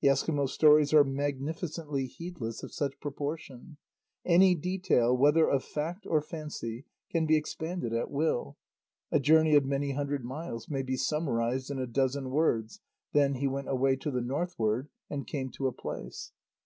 The 0.00 0.08
Eskimo 0.08 0.48
stories 0.48 0.94
are 0.94 1.04
magnificently 1.04 2.06
heedless 2.06 2.62
of 2.62 2.72
such 2.72 2.98
proportion. 2.98 3.76
Any 4.24 4.54
detail, 4.54 5.14
whether 5.14 5.46
of 5.50 5.62
fact 5.64 6.06
or 6.06 6.22
fancy, 6.22 6.86
can 7.10 7.26
be 7.26 7.36
expanded 7.36 7.92
at 7.92 8.10
will; 8.10 8.56
a 9.12 9.20
journey 9.20 9.54
of 9.54 9.66
many 9.66 9.92
hundred 9.92 10.24
miles 10.24 10.70
may 10.70 10.80
be 10.82 10.96
summarized 10.96 11.70
in 11.70 11.78
a 11.78 11.86
dozen 11.86 12.30
words: 12.30 12.80
"Then 13.12 13.34
he 13.34 13.46
went 13.46 13.68
away 13.68 13.96
to 13.96 14.10
the 14.10 14.22
Northward, 14.22 14.88
and 15.10 15.26
came 15.26 15.50
to 15.50 15.66
a 15.66 15.72
place." 15.72 16.32